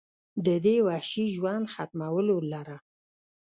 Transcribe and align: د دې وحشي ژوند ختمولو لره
د 0.45 0.47
دې 0.65 0.75
وحشي 0.87 1.25
ژوند 1.35 1.65
ختمولو 1.73 2.37
لره 2.51 2.77